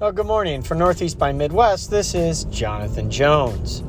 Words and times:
Well, 0.00 0.12
good 0.12 0.26
morning. 0.26 0.62
For 0.62 0.76
Northeast 0.76 1.18
by 1.18 1.32
Midwest, 1.32 1.90
this 1.90 2.14
is 2.14 2.44
Jonathan 2.44 3.10
Jones. 3.10 3.82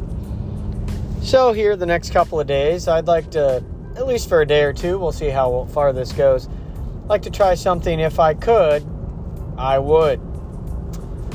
So, 1.21 1.54
here 1.54 1.75
the 1.75 1.85
next 1.85 2.11
couple 2.11 2.39
of 2.39 2.47
days, 2.47 2.88
I'd 2.88 3.05
like 3.05 3.29
to, 3.31 3.63
at 3.95 4.07
least 4.07 4.27
for 4.27 4.41
a 4.41 4.45
day 4.45 4.63
or 4.63 4.73
two, 4.73 4.98
we'll 4.98 5.11
see 5.11 5.30
how 5.30 5.66
far 5.66 5.93
this 5.93 6.11
goes, 6.11 6.49
like 7.05 7.21
to 7.21 7.30
try 7.30 7.53
something. 7.53 7.99
If 7.99 8.20
I 8.20 8.34
could, 8.34 8.84
I 9.55 9.77
would. 9.77 10.20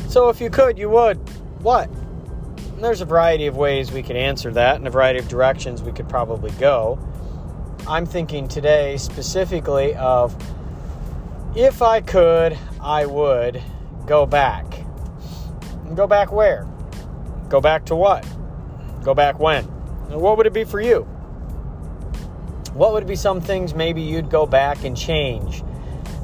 So, 0.08 0.28
if 0.28 0.40
you 0.40 0.50
could, 0.50 0.76
you 0.76 0.88
would. 0.88 1.18
What? 1.60 1.88
And 1.88 2.82
there's 2.82 3.00
a 3.00 3.04
variety 3.04 3.46
of 3.46 3.56
ways 3.56 3.92
we 3.92 4.02
could 4.02 4.16
answer 4.16 4.50
that 4.54 4.74
and 4.74 4.88
a 4.88 4.90
variety 4.90 5.20
of 5.20 5.28
directions 5.28 5.84
we 5.84 5.92
could 5.92 6.08
probably 6.08 6.50
go. 6.58 6.98
I'm 7.86 8.06
thinking 8.06 8.48
today 8.48 8.96
specifically 8.96 9.94
of 9.94 10.36
if 11.54 11.80
I 11.80 12.00
could, 12.00 12.58
I 12.80 13.06
would 13.06 13.62
go 14.06 14.26
back. 14.26 14.64
Go 15.94 16.06
back 16.06 16.32
where? 16.32 16.66
Go 17.48 17.60
back 17.60 17.86
to 17.86 17.96
what? 17.96 18.26
Go 19.02 19.14
back 19.14 19.38
when? 19.38 19.64
what 20.08 20.36
would 20.36 20.46
it 20.46 20.52
be 20.52 20.64
for 20.64 20.80
you? 20.80 21.02
What 22.74 22.92
would 22.92 23.06
be 23.06 23.16
some 23.16 23.40
things 23.40 23.74
maybe 23.74 24.02
you'd 24.02 24.30
go 24.30 24.46
back 24.46 24.84
and 24.84 24.96
change? 24.96 25.62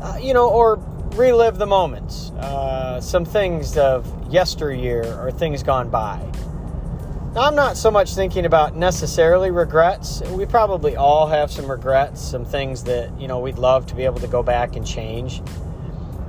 Uh, 0.03 0.19
you 0.21 0.35
know, 0.35 0.49
or 0.49 0.77
relive 1.15 1.59
the 1.59 1.67
moments. 1.67 2.31
Uh, 2.33 3.01
some 3.01 3.25
things 3.25 3.77
of 3.77 4.33
yesteryear 4.33 5.05
or 5.21 5.31
things 5.31 5.63
gone 5.63 5.91
by. 5.91 6.19
Now, 7.35 7.43
I'm 7.43 7.55
not 7.55 7.77
so 7.77 7.93
much 7.93 8.15
thinking 8.15 8.45
about 8.45 8.75
necessarily 8.75 9.53
regrets. 9.53 10.21
We 10.31 10.47
probably 10.47 10.97
all 10.97 11.29
have 11.29 11.51
some 11.51 11.71
regrets, 11.71 12.21
some 12.21 12.45
things 12.45 12.85
that, 12.85 13.19
you 13.21 13.29
know, 13.29 13.39
we'd 13.39 13.59
love 13.59 13.87
to 13.87 13.95
be 13.95 14.05
able 14.05 14.19
to 14.19 14.27
go 14.27 14.43
back 14.43 14.75
and 14.75 14.85
change. 14.85 15.41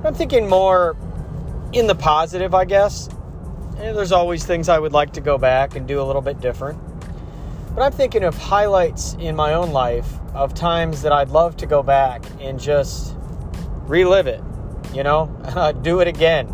I'm 0.04 0.14
thinking 0.14 0.48
more 0.48 0.96
in 1.72 1.86
the 1.86 1.94
positive, 1.94 2.54
I 2.54 2.64
guess. 2.64 3.08
And 3.78 3.96
there's 3.96 4.12
always 4.12 4.44
things 4.44 4.68
I 4.68 4.78
would 4.78 4.92
like 4.92 5.12
to 5.14 5.20
go 5.20 5.38
back 5.38 5.74
and 5.76 5.88
do 5.88 6.00
a 6.00 6.04
little 6.04 6.22
bit 6.22 6.40
different. 6.40 6.78
But 7.74 7.82
I'm 7.82 7.92
thinking 7.92 8.22
of 8.24 8.36
highlights 8.36 9.14
in 9.14 9.34
my 9.34 9.54
own 9.54 9.72
life 9.72 10.06
of 10.34 10.54
times 10.54 11.02
that 11.02 11.12
I'd 11.12 11.30
love 11.30 11.56
to 11.58 11.66
go 11.66 11.82
back 11.82 12.24
and 12.40 12.60
just 12.60 13.16
relive 13.86 14.26
it, 14.26 14.42
you 14.92 15.02
know, 15.02 15.26
do 15.82 16.00
it 16.00 16.08
again. 16.08 16.48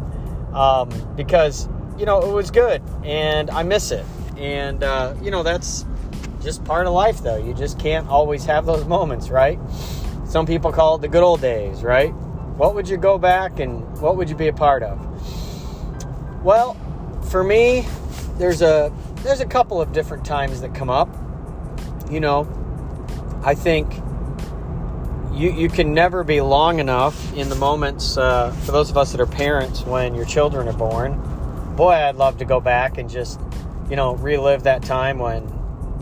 Um, 0.52 0.88
because, 1.16 1.68
you 1.98 2.06
know, 2.06 2.22
it 2.22 2.32
was 2.32 2.50
good 2.50 2.82
and 3.04 3.50
I 3.50 3.64
miss 3.64 3.90
it. 3.90 4.06
And, 4.36 4.82
uh, 4.82 5.14
you 5.20 5.30
know, 5.30 5.42
that's 5.42 5.84
just 6.42 6.64
part 6.64 6.86
of 6.86 6.92
life, 6.92 7.18
though. 7.18 7.36
You 7.36 7.52
just 7.52 7.78
can't 7.78 8.08
always 8.08 8.44
have 8.44 8.64
those 8.64 8.84
moments, 8.86 9.28
right? 9.28 9.58
Some 10.24 10.46
people 10.46 10.72
call 10.72 10.96
it 10.96 11.00
the 11.00 11.08
good 11.08 11.22
old 11.22 11.40
days, 11.40 11.82
right? 11.82 12.14
What 12.58 12.74
would 12.74 12.88
you 12.88 12.96
go 12.96 13.18
back 13.18 13.60
and 13.60 13.86
what 14.00 14.16
would 14.16 14.28
you 14.28 14.34
be 14.34 14.48
a 14.48 14.52
part 14.52 14.82
of? 14.82 14.98
Well, 16.44 16.74
for 17.30 17.44
me, 17.44 17.86
there's 18.36 18.62
a 18.62 18.92
there's 19.22 19.38
a 19.38 19.46
couple 19.46 19.80
of 19.80 19.92
different 19.92 20.24
times 20.24 20.60
that 20.62 20.74
come 20.74 20.90
up. 20.90 21.08
You 22.10 22.18
know, 22.18 22.48
I 23.44 23.54
think 23.54 23.94
you 25.32 25.52
you 25.52 25.68
can 25.68 25.94
never 25.94 26.24
be 26.24 26.40
long 26.40 26.80
enough 26.80 27.32
in 27.34 27.48
the 27.48 27.54
moments 27.54 28.16
uh, 28.16 28.50
for 28.50 28.72
those 28.72 28.90
of 28.90 28.96
us 28.96 29.12
that 29.12 29.20
are 29.20 29.26
parents 29.26 29.82
when 29.82 30.16
your 30.16 30.24
children 30.24 30.66
are 30.66 30.76
born. 30.76 31.14
Boy, 31.76 31.92
I'd 31.92 32.16
love 32.16 32.38
to 32.38 32.44
go 32.44 32.58
back 32.58 32.98
and 32.98 33.08
just 33.08 33.38
you 33.88 33.94
know 33.94 34.16
relive 34.16 34.64
that 34.64 34.82
time 34.82 35.20
when 35.20 35.48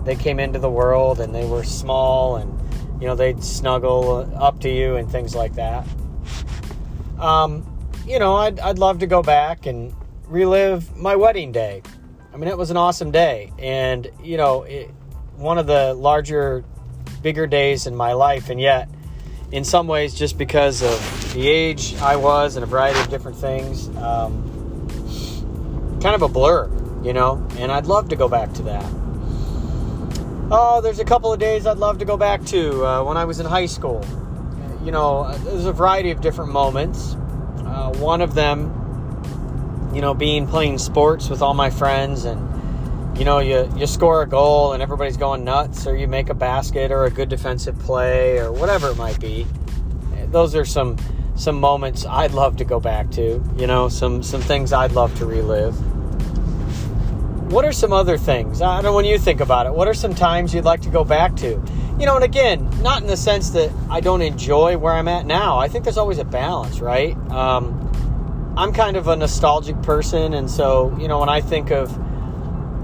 they 0.05 0.17
came 0.17 0.41
into 0.41 0.59
the 0.59 0.71
world 0.71 1.21
and 1.21 1.35
they 1.35 1.45
were 1.45 1.65
small 1.65 2.37
and 2.37 2.59
you 2.99 3.07
know 3.07 3.15
they'd 3.15 3.45
snuggle 3.45 4.35
up 4.43 4.61
to 4.61 4.71
you 4.71 4.97
and 4.97 5.11
things 5.11 5.35
like 5.35 5.57
that. 5.57 5.87
Um, 7.19 7.65
you 8.07 8.19
know, 8.19 8.37
I'd 8.37 8.61
I'd 8.61 8.79
love 8.79 9.01
to 9.01 9.07
go 9.07 9.23
back 9.23 9.67
and 9.67 9.95
relive 10.27 10.97
my 10.97 11.17
wedding 11.17 11.53
day. 11.53 11.83
I 12.33 12.37
mean, 12.37 12.49
it 12.49 12.59
was 12.59 12.71
an 12.71 12.77
awesome 12.77 13.11
day, 13.11 13.53
and 13.59 14.11
you 14.23 14.37
know, 14.37 14.63
it, 14.65 14.91
one 15.37 15.59
of 15.59 15.67
the 15.67 15.95
larger, 15.95 16.65
bigger 17.23 17.47
days 17.47 17.87
in 17.87 17.97
my 17.97 18.13
life, 18.13 18.51
and 18.51 18.61
yet, 18.61 18.89
in 19.53 19.65
some 19.65 19.87
ways, 19.87 20.15
just 20.15 20.37
because 20.37 20.83
of 20.83 21.33
the 21.35 21.49
age 21.49 21.95
I 21.97 22.17
was 22.17 22.57
and 22.57 22.63
a 22.63 22.67
variety 22.67 23.01
of 23.01 23.09
different 23.09 23.37
things, 23.39 23.89
um, 23.97 24.43
kind 26.03 26.15
of 26.15 26.23
a 26.23 26.29
blur, 26.29 26.71
you 27.03 27.13
know. 27.13 27.47
And 27.59 27.73
I'd 27.73 27.87
love 27.87 28.09
to 28.11 28.17
go 28.17 28.29
back 28.29 28.53
to 28.55 28.63
that. 28.63 28.85
Oh, 30.51 30.81
there's 30.81 31.01
a 31.01 31.05
couple 31.05 31.33
of 31.33 31.41
days 31.41 31.67
I'd 31.67 31.79
love 31.79 31.99
to 31.99 32.05
go 32.05 32.17
back 32.17 32.45
to 32.47 32.85
uh, 32.85 33.03
when 33.03 33.17
I 33.17 33.25
was 33.25 33.41
in 33.41 33.47
high 33.47 33.67
school. 33.67 34.05
You 34.87 34.93
know, 34.93 35.37
there's 35.39 35.67
a 35.67 35.73
variety 35.73 36.13
of 36.13 36.23
different 36.23 36.53
moments. 36.53 37.15
Uh, 37.59 37.93
one 37.99 38.23
of 38.23 38.35
them 38.35 38.73
you 39.97 40.03
know, 40.03 40.13
being 40.13 40.47
playing 40.47 40.77
sports 40.77 41.31
with 41.31 41.41
all 41.41 41.55
my 41.55 41.71
friends 41.71 42.27
and 42.27 43.19
you 43.19 43.25
know, 43.25 43.39
you, 43.39 43.67
you 43.79 43.87
score 43.87 44.21
a 44.21 44.29
goal 44.29 44.75
and 44.75 44.83
everybody's 44.83 45.17
going 45.17 45.43
nuts, 45.43 45.87
or 45.87 45.97
you 45.97 46.07
make 46.07 46.29
a 46.29 46.35
basket 46.35 46.93
or 46.93 47.07
a 47.07 47.11
good 47.11 47.31
defensive 47.31 47.79
play 47.79 48.39
or 48.39 48.53
whatever 48.53 48.91
it 48.91 48.99
might 48.99 49.19
be. 49.19 49.47
Those 50.27 50.55
are 50.55 50.67
some 50.67 50.99
some 51.35 51.59
moments 51.59 52.05
I'd 52.05 52.33
love 52.33 52.57
to 52.57 52.65
go 52.67 52.79
back 52.79 53.11
to. 53.13 53.43
You 53.57 53.67
know, 53.67 53.89
some 53.89 54.23
some 54.23 54.43
things 54.43 54.71
I'd 54.71 54.93
love 54.93 55.17
to 55.19 55.25
relive. 55.25 55.75
What 57.51 57.65
are 57.65 57.73
some 57.73 57.95
other 57.95 58.19
things? 58.19 58.61
I 58.61 58.75
don't 58.75 58.85
know 58.85 58.95
when 58.95 59.07
you 59.07 59.19
think 59.19 59.41
about 59.41 59.65
it. 59.65 59.73
What 59.73 59.89
are 59.89 59.95
some 59.95 60.15
times 60.15 60.53
you'd 60.53 60.67
like 60.67 60.83
to 60.83 60.91
go 60.91 61.03
back 61.03 61.37
to? 61.37 61.57
You 61.99 62.07
know, 62.07 62.17
and 62.17 62.25
again, 62.25 62.69
not 62.83 63.01
in 63.01 63.09
the 63.09 63.17
sense 63.17 63.51
that 63.51 63.73
I 63.89 64.01
don't 64.01 64.23
enjoy 64.23 64.77
where 64.77 64.93
I'm 64.93 65.09
at 65.09 65.25
now. 65.25 65.59
I 65.59 65.69
think 65.69 65.85
there's 65.85 65.99
always 65.99 66.19
a 66.19 66.25
balance, 66.25 66.81
right? 66.81 67.17
Um, 67.31 68.55
I'm 68.57 68.73
kind 68.73 68.97
of 68.97 69.09
a 69.09 69.17
nostalgic 69.17 69.81
person, 69.83 70.35
and 70.35 70.51
so 70.51 70.97
you 70.99 71.09
know 71.09 71.21
when 71.21 71.29
I 71.29 71.41
think 71.41 71.71
of 71.71 71.91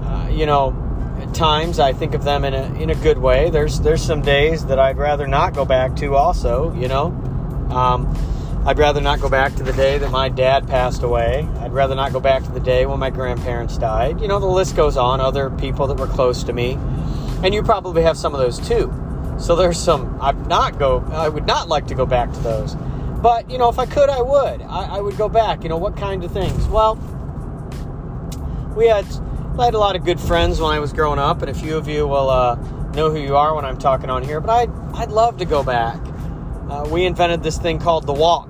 uh, 0.03 0.29
you 0.31 0.45
know 0.45 0.71
times, 1.33 1.79
I 1.79 1.93
think 1.93 2.13
of 2.13 2.23
them 2.23 2.45
in 2.45 2.53
a 2.53 2.73
in 2.75 2.89
a 2.89 2.95
good 2.95 3.17
way. 3.17 3.49
There's 3.49 3.79
there's 3.81 4.01
some 4.01 4.21
days 4.21 4.65
that 4.65 4.79
I'd 4.79 4.97
rather 4.97 5.27
not 5.27 5.53
go 5.53 5.65
back 5.65 5.95
to. 5.97 6.15
Also, 6.15 6.73
you 6.73 6.87
know, 6.87 7.07
um, 7.71 8.15
I'd 8.65 8.77
rather 8.77 9.01
not 9.01 9.19
go 9.19 9.29
back 9.29 9.55
to 9.55 9.63
the 9.63 9.73
day 9.73 9.97
that 9.97 10.11
my 10.11 10.29
dad 10.29 10.67
passed 10.67 11.03
away. 11.03 11.47
I'd 11.59 11.73
rather 11.73 11.95
not 11.95 12.13
go 12.13 12.19
back 12.19 12.43
to 12.43 12.51
the 12.51 12.59
day 12.59 12.85
when 12.85 12.99
my 12.99 13.09
grandparents 13.09 13.77
died. 13.77 14.21
You 14.21 14.27
know, 14.27 14.39
the 14.39 14.45
list 14.45 14.75
goes 14.75 14.97
on. 14.97 15.19
Other 15.19 15.49
people 15.49 15.87
that 15.87 15.97
were 15.97 16.07
close 16.07 16.43
to 16.43 16.53
me, 16.53 16.77
and 17.43 17.53
you 17.53 17.61
probably 17.61 18.01
have 18.03 18.17
some 18.17 18.33
of 18.33 18.39
those 18.39 18.59
too. 18.67 18.91
So 19.37 19.55
there's 19.55 19.79
some 19.79 20.17
I'd 20.21 20.47
not 20.47 20.79
go. 20.79 21.03
I 21.11 21.29
would 21.29 21.45
not 21.45 21.67
like 21.67 21.87
to 21.87 21.95
go 21.95 22.05
back 22.05 22.31
to 22.33 22.39
those. 22.39 22.75
But, 23.21 23.49
you 23.49 23.57
know, 23.57 23.69
if 23.69 23.79
I 23.79 23.85
could, 23.85 24.09
I 24.09 24.21
would. 24.21 24.61
I, 24.61 24.97
I 24.97 25.01
would 25.01 25.17
go 25.17 25.29
back. 25.29 25.63
You 25.63 25.69
know, 25.69 25.77
what 25.77 25.95
kind 25.95 26.23
of 26.23 26.31
things? 26.31 26.67
Well, 26.67 26.95
we 28.75 28.87
had, 28.87 29.05
I 29.57 29.65
had 29.65 29.75
a 29.75 29.79
lot 29.79 29.95
of 29.95 30.03
good 30.03 30.19
friends 30.19 30.59
when 30.59 30.71
I 30.71 30.79
was 30.79 30.91
growing 30.91 31.19
up, 31.19 31.41
and 31.41 31.49
a 31.49 31.53
few 31.53 31.77
of 31.77 31.87
you 31.87 32.05
will 32.05 32.29
uh, 32.29 32.55
know 32.95 33.09
who 33.09 33.19
you 33.19 33.37
are 33.37 33.55
when 33.55 33.63
I'm 33.63 33.77
talking 33.77 34.09
on 34.09 34.23
here, 34.23 34.41
but 34.41 34.49
I'd, 34.49 34.71
I'd 34.93 35.09
love 35.09 35.37
to 35.37 35.45
go 35.45 35.63
back. 35.63 36.01
Uh, 36.69 36.87
we 36.91 37.05
invented 37.05 37.43
this 37.43 37.57
thing 37.57 37.79
called 37.79 38.05
the 38.05 38.13
walk, 38.13 38.49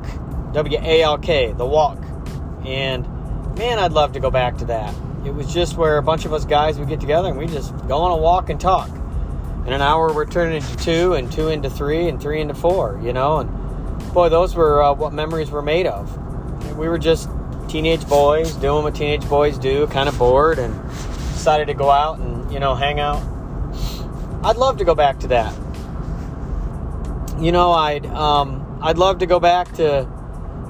W 0.53 0.79
A 0.81 1.01
L 1.03 1.17
K, 1.19 1.51
the 1.51 1.65
walk. 1.65 1.99
And 2.65 3.05
man, 3.57 3.77
I'd 3.77 3.91
love 3.91 4.13
to 4.13 4.19
go 4.19 4.31
back 4.31 4.57
to 4.57 4.65
that. 4.65 4.95
It 5.25 5.33
was 5.33 5.53
just 5.53 5.77
where 5.77 5.97
a 5.97 6.03
bunch 6.03 6.25
of 6.25 6.33
us 6.33 6.45
guys 6.45 6.77
would 6.77 6.89
get 6.89 6.99
together 6.99 7.29
and 7.29 7.37
we 7.37 7.47
just 7.47 7.75
go 7.87 7.97
on 7.97 8.11
a 8.11 8.17
walk 8.17 8.49
and 8.49 8.59
talk. 8.59 8.89
In 9.65 9.71
an 9.71 9.81
hour, 9.81 10.13
we're 10.13 10.25
turning 10.25 10.57
into 10.57 10.75
two, 10.75 11.13
and 11.13 11.31
two 11.31 11.47
into 11.47 11.69
three, 11.69 12.09
and 12.09 12.21
three 12.21 12.41
into 12.41 12.53
four, 12.53 12.99
you 13.01 13.13
know, 13.13 13.37
and 13.37 14.13
boy, 14.13 14.27
those 14.27 14.55
were 14.55 14.83
uh, 14.83 14.93
what 14.93 15.13
memories 15.13 15.51
were 15.51 15.61
made 15.61 15.87
of. 15.87 16.17
We 16.77 16.89
were 16.89 16.97
just 16.97 17.29
teenage 17.69 18.07
boys 18.07 18.53
doing 18.55 18.83
what 18.83 18.95
teenage 18.95 19.27
boys 19.29 19.57
do, 19.57 19.87
kind 19.87 20.09
of 20.09 20.17
bored, 20.17 20.59
and 20.59 20.73
decided 21.33 21.67
to 21.67 21.73
go 21.73 21.89
out 21.89 22.19
and 22.19 22.51
you 22.51 22.59
know 22.59 22.75
hang 22.75 22.99
out. 22.99 23.21
I'd 24.43 24.57
love 24.57 24.77
to 24.77 24.85
go 24.85 24.95
back 24.95 25.19
to 25.21 25.27
that. 25.29 25.55
You 27.39 27.51
know, 27.51 27.71
I'd 27.71 28.05
um, 28.07 28.79
I'd 28.81 28.97
love 28.97 29.19
to 29.19 29.25
go 29.25 29.39
back 29.39 29.71
to 29.73 30.07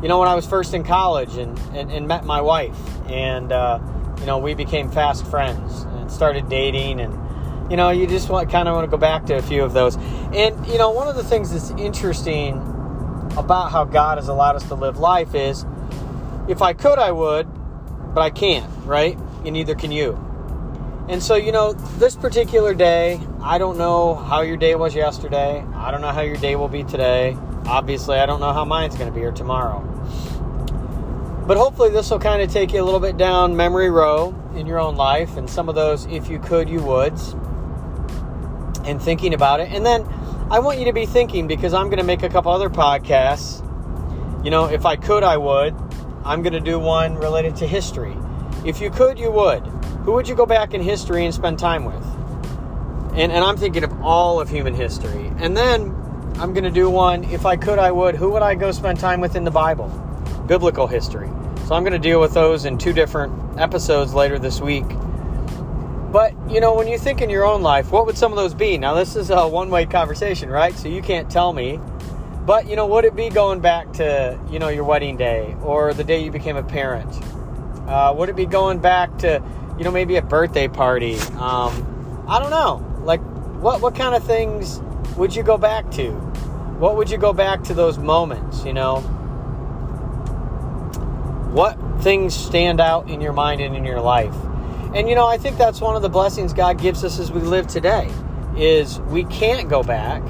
you 0.01 0.07
know 0.07 0.19
when 0.19 0.27
I 0.27 0.35
was 0.35 0.45
first 0.45 0.73
in 0.73 0.83
college 0.83 1.37
and 1.37 1.57
and, 1.73 1.91
and 1.91 2.07
met 2.07 2.25
my 2.25 2.41
wife, 2.41 2.77
and 3.09 3.51
uh, 3.51 3.79
you 4.23 4.27
know 4.27 4.37
we 4.37 4.53
became 4.53 4.89
fast 4.89 5.27
friends 5.27 5.83
and 5.83 6.09
started 6.09 6.47
dating 6.47 7.01
and 7.01 7.13
you 7.69 7.75
know 7.75 7.89
you 7.89 8.07
just 8.07 8.29
want 8.29 8.49
kind 8.49 8.69
of 8.69 8.73
want 8.73 8.85
to 8.85 8.89
go 8.89 8.95
back 8.95 9.25
to 9.25 9.35
a 9.35 9.41
few 9.41 9.61
of 9.61 9.73
those 9.73 9.97
and 10.33 10.65
you 10.65 10.77
know 10.77 10.91
one 10.91 11.09
of 11.09 11.15
the 11.17 11.23
things 11.23 11.51
that's 11.51 11.71
interesting 11.81 12.55
about 13.37 13.71
how 13.71 13.83
God 13.83 14.17
has 14.17 14.29
allowed 14.29 14.55
us 14.55 14.63
to 14.69 14.75
live 14.75 14.97
life 14.97 15.35
is 15.35 15.65
if 16.47 16.61
I 16.61 16.73
could, 16.73 16.99
I 16.99 17.11
would, 17.11 17.47
but 18.13 18.21
I 18.21 18.29
can't, 18.29 18.69
right? 18.85 19.17
And 19.43 19.53
neither 19.53 19.75
can 19.75 19.91
you. 19.91 20.13
And 21.09 21.21
so, 21.21 21.35
you 21.35 21.51
know, 21.51 21.73
this 21.73 22.15
particular 22.15 22.73
day, 22.73 23.19
I 23.41 23.57
don't 23.57 23.77
know 23.77 24.15
how 24.15 24.41
your 24.41 24.57
day 24.57 24.75
was 24.75 24.95
yesterday. 24.95 25.65
I 25.75 25.91
don't 25.91 26.01
know 26.01 26.11
how 26.11 26.21
your 26.21 26.37
day 26.37 26.55
will 26.55 26.69
be 26.69 26.83
today. 26.83 27.37
Obviously, 27.65 28.17
I 28.19 28.25
don't 28.25 28.39
know 28.39 28.53
how 28.53 28.63
mine's 28.63 28.95
going 28.95 29.11
to 29.11 29.13
be 29.13 29.25
or 29.25 29.31
tomorrow. 29.31 29.92
But 31.45 31.57
hopefully, 31.57 31.89
this 31.89 32.09
will 32.09 32.19
kind 32.19 32.41
of 32.41 32.51
take 32.51 32.71
you 32.71 32.81
a 32.81 32.85
little 32.85 33.01
bit 33.01 33.17
down 33.17 33.57
memory 33.57 33.89
row 33.89 34.33
in 34.55 34.65
your 34.65 34.79
own 34.79 34.95
life 34.95 35.35
and 35.35 35.49
some 35.49 35.67
of 35.67 35.75
those 35.75 36.05
if 36.05 36.29
you 36.29 36.39
could, 36.39 36.69
you 36.69 36.79
woulds, 36.79 37.33
and 38.87 39.01
thinking 39.01 39.33
about 39.33 39.59
it. 39.59 39.69
And 39.69 39.85
then 39.85 40.07
I 40.49 40.59
want 40.59 40.79
you 40.79 40.85
to 40.85 40.93
be 40.93 41.05
thinking 41.05 41.47
because 41.47 41.73
I'm 41.73 41.87
going 41.87 41.97
to 41.97 42.05
make 42.05 42.23
a 42.23 42.29
couple 42.29 42.51
other 42.51 42.69
podcasts. 42.69 43.61
You 44.45 44.51
know, 44.51 44.65
if 44.65 44.85
I 44.85 44.95
could, 44.95 45.23
I 45.23 45.35
would. 45.35 45.75
I'm 46.23 46.43
going 46.43 46.53
to 46.53 46.61
do 46.61 46.79
one 46.79 47.15
related 47.15 47.57
to 47.57 47.67
history. 47.67 48.15
If 48.65 48.79
you 48.79 48.89
could, 48.89 49.19
you 49.19 49.29
would. 49.31 49.65
Who 50.05 50.13
would 50.13 50.29
you 50.29 50.35
go 50.35 50.45
back 50.45 50.73
in 50.73 50.81
history 50.81 51.25
and 51.25 51.33
spend 51.33 51.59
time 51.59 51.83
with? 51.83 52.05
And, 53.15 53.33
and 53.33 53.43
I'm 53.43 53.57
thinking 53.57 53.83
of 53.83 54.01
all 54.01 54.39
of 54.39 54.49
human 54.49 54.73
history. 54.73 55.29
And 55.39 55.57
then 55.57 55.93
I'm 56.39 56.53
going 56.53 56.63
to 56.63 56.71
do 56.71 56.89
one, 56.89 57.25
if 57.25 57.45
I 57.45 57.57
could, 57.57 57.79
I 57.79 57.91
would. 57.91 58.15
Who 58.15 58.29
would 58.31 58.41
I 58.41 58.55
go 58.55 58.71
spend 58.71 58.99
time 58.99 59.19
with 59.19 59.35
in 59.35 59.43
the 59.43 59.51
Bible? 59.51 59.89
Biblical 60.47 60.87
history. 60.87 61.29
So 61.67 61.75
I'm 61.75 61.83
going 61.83 61.93
to 61.93 61.99
deal 61.99 62.19
with 62.19 62.33
those 62.33 62.65
in 62.65 62.77
two 62.77 62.93
different 62.93 63.59
episodes 63.59 64.13
later 64.13 64.37
this 64.37 64.59
week. 64.59 64.85
But, 66.11 66.33
you 66.49 66.59
know, 66.59 66.75
when 66.75 66.87
you 66.87 66.97
think 66.97 67.21
in 67.21 67.29
your 67.29 67.45
own 67.45 67.61
life, 67.63 67.91
what 67.91 68.05
would 68.05 68.17
some 68.17 68.31
of 68.31 68.35
those 68.35 68.53
be? 68.53 68.77
Now, 68.77 68.93
this 68.93 69.15
is 69.15 69.29
a 69.29 69.47
one 69.47 69.69
way 69.69 69.85
conversation, 69.85 70.49
right? 70.49 70.75
So 70.75 70.87
you 70.87 71.01
can't 71.01 71.29
tell 71.29 71.53
me. 71.53 71.79
But, 72.45 72.67
you 72.67 72.75
know, 72.75 72.85
would 72.87 73.05
it 73.05 73.15
be 73.15 73.29
going 73.29 73.61
back 73.61 73.93
to, 73.93 74.37
you 74.51 74.59
know, 74.59 74.67
your 74.67 74.83
wedding 74.83 75.15
day 75.15 75.55
or 75.63 75.93
the 75.93 76.03
day 76.03 76.23
you 76.23 76.29
became 76.29 76.57
a 76.57 76.63
parent? 76.63 77.11
Uh, 77.87 78.13
would 78.15 78.29
it 78.29 78.35
be 78.35 78.45
going 78.45 78.79
back 78.79 79.17
to, 79.19 79.41
you 79.77 79.83
know, 79.85 79.91
maybe 79.91 80.17
a 80.17 80.21
birthday 80.21 80.67
party? 80.67 81.15
Um, 81.39 82.25
I 82.27 82.39
don't 82.39 82.51
know. 82.51 82.85
Like, 83.03 83.21
what, 83.61 83.81
what 83.81 83.95
kind 83.95 84.13
of 84.13 84.23
things 84.23 84.81
would 85.15 85.33
you 85.33 85.41
go 85.41 85.57
back 85.57 85.89
to? 85.91 86.11
What 86.79 86.97
would 86.97 87.09
you 87.09 87.17
go 87.17 87.31
back 87.31 87.63
to 87.63 87.73
those 87.73 87.97
moments, 87.97 88.65
you 88.65 88.73
know? 88.73 88.97
What 91.53 91.77
things 92.01 92.33
stand 92.33 92.81
out 92.81 93.09
in 93.11 93.21
your 93.21 93.31
mind 93.31 93.61
and 93.61 93.75
in 93.75 93.85
your 93.85 94.01
life? 94.01 94.35
And 94.95 95.07
you 95.07 95.13
know, 95.13 95.27
I 95.27 95.37
think 95.37 95.57
that's 95.57 95.79
one 95.79 95.95
of 95.95 96.01
the 96.01 96.09
blessings 96.09 96.51
God 96.51 96.79
gives 96.79 97.03
us 97.03 97.19
as 97.19 97.31
we 97.31 97.41
live 97.41 97.67
today 97.67 98.11
is 98.57 98.99
we 99.01 99.23
can't 99.25 99.69
go 99.69 99.83
back 99.83 100.23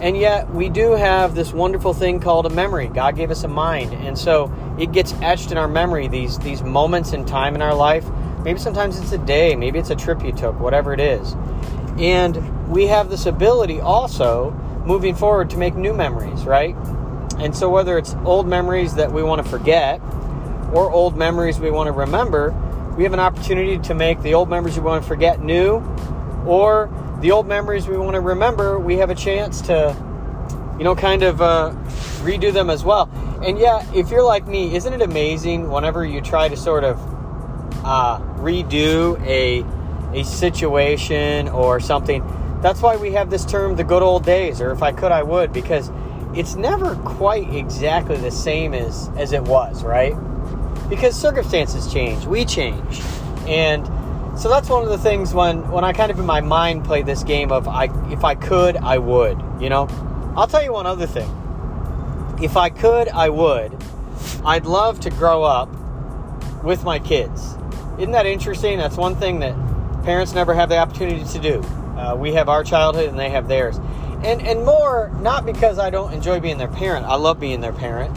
and 0.00 0.16
yet 0.16 0.48
we 0.50 0.70
do 0.70 0.92
have 0.92 1.34
this 1.34 1.52
wonderful 1.52 1.92
thing 1.92 2.20
called 2.20 2.46
a 2.46 2.50
memory. 2.50 2.88
God 2.88 3.16
gave 3.16 3.30
us 3.30 3.44
a 3.44 3.48
mind. 3.48 3.92
And 3.92 4.18
so 4.18 4.50
it 4.78 4.92
gets 4.92 5.12
etched 5.20 5.52
in 5.52 5.58
our 5.58 5.68
memory 5.68 6.08
these 6.08 6.38
these 6.38 6.62
moments 6.62 7.12
in 7.12 7.26
time 7.26 7.54
in 7.54 7.60
our 7.60 7.74
life. 7.74 8.04
Maybe 8.42 8.58
sometimes 8.58 8.98
it's 8.98 9.12
a 9.12 9.18
day, 9.18 9.54
maybe 9.54 9.78
it's 9.78 9.90
a 9.90 9.94
trip 9.94 10.24
you 10.24 10.32
took, 10.32 10.58
whatever 10.58 10.94
it 10.94 11.00
is. 11.00 11.34
And 11.98 12.68
we 12.68 12.86
have 12.86 13.10
this 13.10 13.26
ability 13.26 13.80
also 13.80 14.52
moving 14.86 15.14
forward 15.14 15.50
to 15.50 15.58
make 15.58 15.76
new 15.76 15.92
memories, 15.92 16.44
right? 16.44 16.74
And 17.38 17.54
so 17.54 17.68
whether 17.68 17.98
it's 17.98 18.14
old 18.24 18.48
memories 18.48 18.94
that 18.94 19.12
we 19.12 19.22
want 19.22 19.44
to 19.44 19.48
forget 19.48 20.00
or 20.72 20.90
old 20.90 21.16
memories 21.16 21.60
we 21.60 21.70
want 21.70 21.86
to 21.86 21.92
remember, 21.92 22.54
we 22.96 23.04
have 23.04 23.12
an 23.12 23.20
opportunity 23.20 23.78
to 23.78 23.94
make 23.94 24.20
the 24.22 24.34
old 24.34 24.48
memories 24.48 24.76
we 24.76 24.82
want 24.82 25.02
to 25.02 25.08
forget 25.08 25.42
new, 25.42 25.76
or 26.46 26.90
the 27.20 27.30
old 27.30 27.46
memories 27.46 27.86
we 27.86 27.96
want 27.96 28.14
to 28.14 28.20
remember, 28.20 28.78
we 28.78 28.96
have 28.96 29.10
a 29.10 29.14
chance 29.14 29.60
to, 29.62 29.96
you 30.78 30.84
know, 30.84 30.94
kind 30.94 31.22
of 31.22 31.40
uh, 31.40 31.72
redo 32.22 32.52
them 32.52 32.68
as 32.68 32.84
well. 32.84 33.08
And 33.44 33.58
yeah, 33.58 33.86
if 33.94 34.10
you're 34.10 34.22
like 34.22 34.46
me, 34.46 34.74
isn't 34.74 34.92
it 34.92 35.02
amazing 35.02 35.70
whenever 35.70 36.04
you 36.04 36.20
try 36.20 36.48
to 36.48 36.56
sort 36.56 36.84
of 36.84 36.98
uh, 37.84 38.18
redo 38.36 39.20
a 39.26 39.64
a 40.16 40.24
situation 40.24 41.48
or 41.48 41.80
something? 41.80 42.22
That's 42.60 42.82
why 42.82 42.96
we 42.96 43.12
have 43.12 43.30
this 43.30 43.44
term, 43.44 43.76
the 43.76 43.84
good 43.84 44.02
old 44.02 44.24
days, 44.24 44.60
or 44.60 44.70
if 44.70 44.82
I 44.82 44.92
could, 44.92 45.10
I 45.10 45.22
would, 45.22 45.52
because 45.52 45.90
it's 46.34 46.54
never 46.54 46.94
quite 46.96 47.52
exactly 47.54 48.16
the 48.16 48.30
same 48.30 48.74
as 48.74 49.10
as 49.16 49.32
it 49.32 49.42
was, 49.42 49.82
right? 49.82 50.14
Because 50.88 51.14
circumstances 51.14 51.92
change, 51.92 52.26
we 52.26 52.44
change, 52.44 53.00
and 53.46 53.86
so 54.38 54.48
that's 54.48 54.68
one 54.68 54.82
of 54.82 54.88
the 54.88 54.98
things 54.98 55.34
when 55.34 55.70
when 55.70 55.84
I 55.84 55.92
kind 55.92 56.10
of 56.10 56.18
in 56.18 56.24
my 56.24 56.40
mind 56.40 56.84
play 56.84 57.02
this 57.02 57.22
game 57.22 57.52
of 57.52 57.68
I 57.68 57.84
if 58.10 58.24
I 58.24 58.34
could 58.34 58.76
I 58.76 58.98
would, 58.98 59.38
you 59.60 59.68
know. 59.68 59.88
I'll 60.34 60.46
tell 60.46 60.62
you 60.62 60.72
one 60.72 60.86
other 60.86 61.06
thing. 61.06 61.30
If 62.40 62.56
I 62.56 62.70
could, 62.70 63.08
I 63.08 63.28
would. 63.28 63.76
I'd 64.44 64.64
love 64.64 65.00
to 65.00 65.10
grow 65.10 65.42
up 65.42 65.68
with 66.64 66.84
my 66.84 66.98
kids. 66.98 67.56
Isn't 67.98 68.12
that 68.12 68.24
interesting? 68.24 68.78
That's 68.78 68.96
one 68.96 69.14
thing 69.16 69.40
that 69.40 69.54
parents 70.04 70.32
never 70.32 70.54
have 70.54 70.70
the 70.70 70.78
opportunity 70.78 71.24
to 71.24 71.38
do. 71.38 71.60
Uh, 71.96 72.16
we 72.16 72.32
have 72.32 72.48
our 72.48 72.64
childhood 72.64 73.10
and 73.10 73.18
they 73.18 73.28
have 73.28 73.48
theirs. 73.48 73.76
And 74.24 74.40
and 74.40 74.64
more 74.64 75.10
not 75.20 75.44
because 75.44 75.78
I 75.78 75.90
don't 75.90 76.12
enjoy 76.12 76.40
being 76.40 76.56
their 76.56 76.68
parent. 76.68 77.04
I 77.04 77.16
love 77.16 77.38
being 77.38 77.60
their 77.60 77.72
parent 77.72 78.16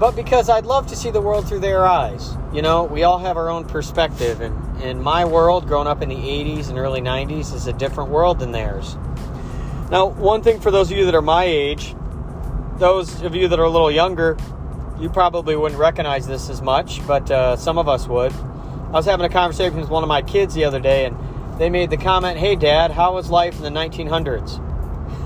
but 0.00 0.16
because 0.16 0.48
I'd 0.48 0.64
love 0.64 0.86
to 0.86 0.96
see 0.96 1.10
the 1.10 1.20
world 1.20 1.46
through 1.46 1.60
their 1.60 1.86
eyes. 1.86 2.34
You 2.54 2.62
know, 2.62 2.84
we 2.84 3.02
all 3.02 3.18
have 3.18 3.36
our 3.36 3.50
own 3.50 3.66
perspective, 3.66 4.40
and, 4.40 4.56
and 4.82 5.02
my 5.02 5.26
world, 5.26 5.66
growing 5.66 5.86
up 5.86 6.00
in 6.00 6.08
the 6.08 6.16
80s 6.16 6.70
and 6.70 6.78
early 6.78 7.02
90s, 7.02 7.54
is 7.54 7.66
a 7.66 7.72
different 7.74 8.08
world 8.08 8.38
than 8.38 8.50
theirs. 8.50 8.96
Now, 9.90 10.06
one 10.06 10.42
thing 10.42 10.58
for 10.58 10.70
those 10.70 10.90
of 10.90 10.96
you 10.96 11.04
that 11.04 11.14
are 11.14 11.20
my 11.20 11.44
age, 11.44 11.94
those 12.78 13.20
of 13.20 13.34
you 13.34 13.46
that 13.48 13.60
are 13.60 13.64
a 13.64 13.70
little 13.70 13.90
younger, 13.90 14.38
you 14.98 15.10
probably 15.10 15.54
wouldn't 15.54 15.78
recognize 15.78 16.26
this 16.26 16.48
as 16.48 16.62
much, 16.62 17.06
but 17.06 17.30
uh, 17.30 17.56
some 17.56 17.76
of 17.76 17.86
us 17.86 18.06
would. 18.08 18.32
I 18.32 18.92
was 18.92 19.04
having 19.04 19.26
a 19.26 19.30
conversation 19.30 19.78
with 19.78 19.90
one 19.90 20.02
of 20.02 20.08
my 20.08 20.22
kids 20.22 20.54
the 20.54 20.64
other 20.64 20.80
day, 20.80 21.04
and 21.04 21.14
they 21.60 21.68
made 21.68 21.90
the 21.90 21.98
comment, 21.98 22.38
Hey, 22.38 22.56
Dad, 22.56 22.90
how 22.90 23.14
was 23.14 23.28
life 23.28 23.62
in 23.62 23.62
the 23.64 23.78
1900s? 23.78 24.64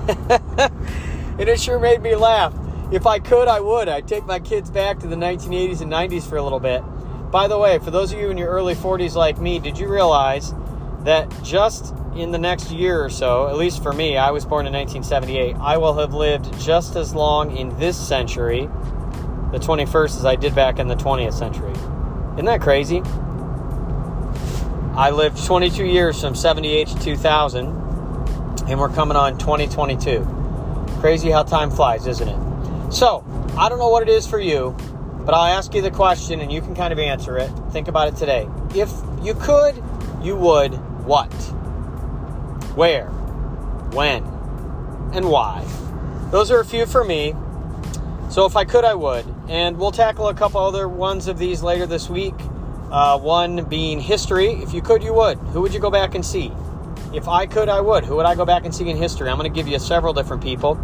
and 1.39 1.47
it 1.47 1.61
sure 1.61 1.79
made 1.79 2.01
me 2.01 2.15
laugh 2.15 2.53
if 2.95 3.05
I 3.05 3.19
could, 3.19 3.49
I 3.49 3.59
would. 3.59 3.89
I'd 3.89 4.07
take 4.07 4.25
my 4.25 4.39
kids 4.39 4.71
back 4.71 4.99
to 4.99 5.07
the 5.07 5.17
1980s 5.17 5.81
and 5.81 5.91
90s 5.91 6.27
for 6.27 6.37
a 6.37 6.41
little 6.41 6.61
bit. 6.61 6.81
By 7.29 7.49
the 7.49 7.59
way, 7.59 7.77
for 7.77 7.91
those 7.91 8.13
of 8.13 8.19
you 8.19 8.29
in 8.29 8.37
your 8.37 8.47
early 8.47 8.73
40s 8.73 9.15
like 9.15 9.37
me, 9.37 9.59
did 9.59 9.77
you 9.77 9.89
realize 9.89 10.53
that 11.01 11.29
just 11.43 11.93
in 12.15 12.31
the 12.31 12.37
next 12.37 12.71
year 12.71 13.03
or 13.03 13.09
so, 13.09 13.49
at 13.49 13.57
least 13.57 13.83
for 13.83 13.91
me, 13.91 14.15
I 14.15 14.31
was 14.31 14.45
born 14.45 14.65
in 14.65 14.71
1978, 14.71 15.57
I 15.57 15.75
will 15.75 15.93
have 15.95 16.13
lived 16.13 16.57
just 16.57 16.95
as 16.95 17.13
long 17.13 17.57
in 17.57 17.77
this 17.77 17.97
century, 17.97 18.69
the 19.51 19.59
21st, 19.59 20.17
as 20.17 20.25
I 20.25 20.37
did 20.37 20.55
back 20.55 20.79
in 20.79 20.87
the 20.87 20.95
20th 20.95 21.33
century. 21.33 21.73
Isn't 22.35 22.45
that 22.45 22.61
crazy? 22.61 23.01
I 24.95 25.09
lived 25.09 25.45
22 25.45 25.83
years 25.83 26.21
from 26.21 26.33
78 26.33 26.87
to 26.87 26.99
2000, 26.99 27.67
and 28.69 28.79
we're 28.79 28.87
coming 28.87 29.17
on 29.17 29.37
2022. 29.37 30.25
Crazy 31.01 31.29
how 31.29 31.43
time 31.43 31.69
flies, 31.69 32.07
isn't 32.07 32.29
it? 32.29 32.44
So, 32.91 33.25
I 33.57 33.67
don't 33.69 33.79
know 33.79 33.89
what 33.89 34.03
it 34.03 34.09
is 34.09 34.27
for 34.27 34.39
you, 34.39 34.75
but 35.25 35.33
I'll 35.33 35.57
ask 35.57 35.73
you 35.73 35.81
the 35.81 35.91
question 35.91 36.39
and 36.39 36.51
you 36.51 36.61
can 36.61 36.75
kind 36.75 36.93
of 36.93 36.99
answer 36.99 37.37
it. 37.37 37.49
Think 37.71 37.87
about 37.87 38.07
it 38.07 38.15
today. 38.15 38.47
If 38.73 38.91
you 39.21 39.33
could, 39.33 39.81
you 40.21 40.35
would 40.35 40.73
what? 41.05 41.31
Where? 42.75 43.07
When? 43.91 44.23
And 45.13 45.29
why? 45.29 45.65
Those 46.31 46.51
are 46.51 46.59
a 46.59 46.65
few 46.65 46.85
for 46.85 47.03
me. 47.03 47.35
So 48.29 48.45
if 48.45 48.55
I 48.55 48.65
could, 48.65 48.83
I 48.83 48.95
would. 48.95 49.25
And 49.47 49.77
we'll 49.77 49.91
tackle 49.91 50.27
a 50.27 50.33
couple 50.33 50.59
other 50.59 50.87
ones 50.87 51.27
of 51.27 51.37
these 51.37 51.61
later 51.61 51.85
this 51.85 52.09
week. 52.09 52.33
Uh, 52.91 53.17
one 53.19 53.63
being 53.65 53.99
history. 53.99 54.53
If 54.53 54.73
you 54.73 54.81
could, 54.81 55.03
you 55.03 55.13
would. 55.13 55.37
Who 55.37 55.61
would 55.61 55.73
you 55.73 55.79
go 55.79 55.89
back 55.89 56.15
and 56.15 56.25
see? 56.25 56.51
If 57.13 57.27
I 57.27 57.45
could, 57.45 57.69
I 57.69 57.81
would. 57.81 58.03
Who 58.03 58.15
would 58.17 58.25
I 58.25 58.35
go 58.35 58.45
back 58.45 58.65
and 58.65 58.75
see 58.75 58.89
in 58.89 58.97
history? 58.97 59.29
I'm 59.29 59.37
going 59.37 59.51
to 59.51 59.55
give 59.55 59.67
you 59.67 59.79
several 59.79 60.13
different 60.13 60.43
people. 60.43 60.75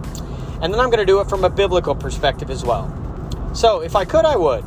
And 0.62 0.74
then 0.74 0.80
I'm 0.80 0.89
going 0.89 1.00
to 1.00 1.06
do 1.06 1.20
it 1.22 1.30
from 1.30 1.44
a 1.44 1.50
biblical 1.50 1.96
perspective 1.96 2.50
as 2.50 2.63
well. 2.63 2.88
So, 3.53 3.82
if 3.82 3.96
I 3.96 4.06
could, 4.06 4.25
I 4.25 4.38
would. 4.38 4.63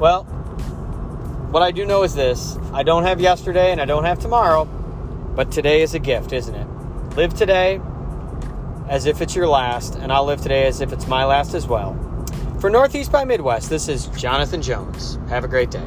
Well, 0.00 0.24
what 1.52 1.62
I 1.62 1.70
do 1.70 1.84
know 1.84 2.02
is 2.02 2.14
this 2.14 2.56
I 2.72 2.82
don't 2.82 3.04
have 3.04 3.20
yesterday 3.20 3.70
and 3.70 3.80
I 3.80 3.84
don't 3.84 4.04
have 4.04 4.18
tomorrow, 4.18 4.64
but 4.64 5.52
today 5.52 5.82
is 5.82 5.94
a 5.94 5.98
gift, 5.98 6.32
isn't 6.32 6.54
it? 6.54 6.66
Live 7.16 7.34
today 7.34 7.80
as 8.88 9.06
if 9.06 9.20
it's 9.22 9.34
your 9.34 9.46
last, 9.48 9.94
and 9.94 10.12
I'll 10.12 10.24
live 10.24 10.40
today 10.40 10.66
as 10.66 10.80
if 10.80 10.92
it's 10.92 11.06
my 11.06 11.24
last 11.24 11.54
as 11.54 11.66
well. 11.66 11.94
For 12.60 12.70
Northeast 12.70 13.12
by 13.12 13.24
Midwest, 13.24 13.70
this 13.70 13.88
is 13.88 14.06
Jonathan 14.08 14.62
Jones. 14.62 15.18
Have 15.28 15.44
a 15.44 15.48
great 15.48 15.70
day. 15.70 15.86